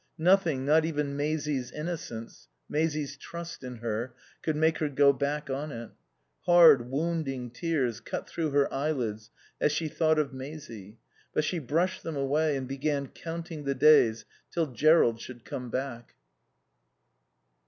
Nothing, 0.17 0.65
not 0.65 0.83
even 0.83 1.15
Maisie's 1.15 1.69
innocence, 1.71 2.47
Maisie's 2.67 3.15
trust 3.15 3.63
in 3.63 3.75
her, 3.75 4.15
could 4.41 4.55
make 4.55 4.79
her 4.79 4.89
go 4.89 5.13
back 5.13 5.47
on 5.51 5.71
it. 5.71 5.91
Hard, 6.47 6.89
wounding 6.89 7.51
tears 7.51 7.99
cut 7.99 8.27
through 8.27 8.49
her 8.49 8.73
eyelids 8.73 9.29
as 9.59 9.71
she 9.71 9.87
thought 9.87 10.17
of 10.17 10.33
Maisie, 10.33 10.97
but 11.35 11.43
she 11.43 11.59
brushed 11.59 12.01
them 12.01 12.15
away 12.15 12.57
and 12.57 12.67
began 12.67 13.09
counting 13.09 13.63
the 13.65 13.75
days 13.75 14.25
till 14.49 14.65
Jerrold 14.73 15.19
should 15.21 15.45
come 15.45 15.69
back. 15.69 16.15